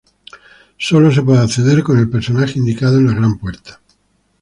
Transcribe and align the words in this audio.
Sólo 0.79 1.11
se 1.11 1.21
puede 1.21 1.41
acceder 1.41 1.83
con 1.83 1.99
el 1.99 2.09
personaje 2.09 2.57
indicado 2.57 2.97
en 2.97 3.05
la 3.05 3.13
gran 3.13 3.37
puerta. 3.37 3.79